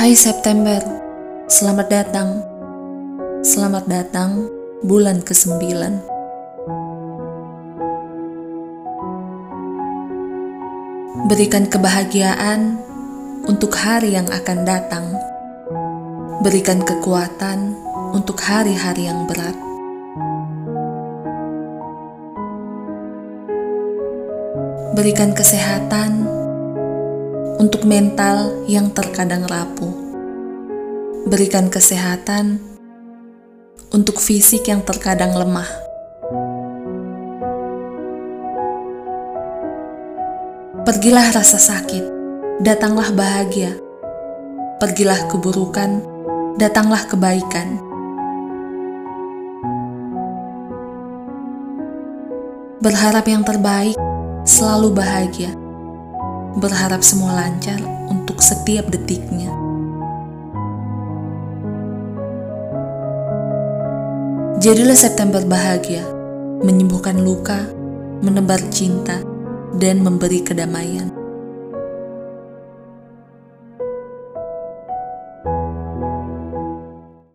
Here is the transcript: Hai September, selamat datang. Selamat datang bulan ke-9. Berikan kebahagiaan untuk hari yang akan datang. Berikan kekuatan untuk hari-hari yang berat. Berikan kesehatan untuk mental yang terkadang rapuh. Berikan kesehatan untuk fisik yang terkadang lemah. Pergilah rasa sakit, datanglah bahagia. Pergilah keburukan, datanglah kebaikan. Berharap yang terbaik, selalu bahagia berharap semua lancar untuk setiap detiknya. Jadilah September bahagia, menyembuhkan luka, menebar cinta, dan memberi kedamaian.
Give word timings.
Hai 0.00 0.16
September, 0.16 0.80
selamat 1.44 1.92
datang. 1.92 2.40
Selamat 3.44 3.84
datang 3.84 4.48
bulan 4.80 5.20
ke-9. 5.20 5.60
Berikan 11.28 11.68
kebahagiaan 11.68 12.80
untuk 13.44 13.76
hari 13.76 14.16
yang 14.16 14.24
akan 14.32 14.64
datang. 14.64 15.04
Berikan 16.40 16.80
kekuatan 16.80 17.76
untuk 18.16 18.40
hari-hari 18.40 19.04
yang 19.04 19.28
berat. 19.28 19.52
Berikan 24.96 25.36
kesehatan 25.36 26.39
untuk 27.60 27.84
mental 27.84 28.64
yang 28.64 28.88
terkadang 28.88 29.44
rapuh. 29.44 29.92
Berikan 31.28 31.68
kesehatan 31.68 32.56
untuk 33.92 34.16
fisik 34.16 34.64
yang 34.64 34.80
terkadang 34.80 35.36
lemah. 35.36 35.68
Pergilah 40.88 41.36
rasa 41.36 41.60
sakit, 41.60 42.04
datanglah 42.64 43.12
bahagia. 43.12 43.76
Pergilah 44.80 45.28
keburukan, 45.28 46.00
datanglah 46.56 47.04
kebaikan. 47.04 47.76
Berharap 52.80 53.28
yang 53.28 53.44
terbaik, 53.44 54.00
selalu 54.48 54.96
bahagia 54.96 55.52
berharap 56.58 57.04
semua 57.04 57.36
lancar 57.36 57.78
untuk 58.10 58.42
setiap 58.42 58.90
detiknya. 58.90 59.52
Jadilah 64.60 64.96
September 64.96 65.40
bahagia, 65.46 66.04
menyembuhkan 66.60 67.20
luka, 67.22 67.68
menebar 68.20 68.60
cinta, 68.68 69.20
dan 69.78 70.04
memberi 70.04 70.44
kedamaian. 70.44 71.19